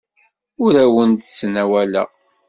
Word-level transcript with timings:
Ur 0.63 0.73
awen-d-ttnawaleɣ. 0.83 2.07